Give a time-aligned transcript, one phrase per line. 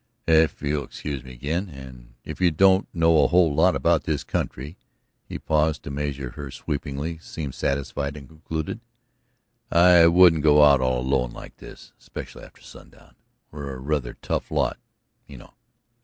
[0.25, 4.23] "If you'll excuse me again, and if you don't know a whole lot about this
[4.23, 4.79] country..."
[5.29, 8.79] He paused to measure her sweepingly, seemed satisfied, and concluded:
[9.69, 13.13] "I wouldn't go out all alone like this; especially after sundown.
[13.51, 14.79] We're a rather tough lot,
[15.27, 15.53] you know.